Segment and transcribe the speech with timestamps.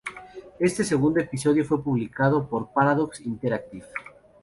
[0.57, 3.85] Éste segundo episodio fue publicado por Paradox Interactive.